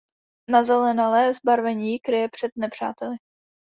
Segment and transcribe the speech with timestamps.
[0.47, 3.17] Nazelenalé zbarvení ji kryje před nepřáteli.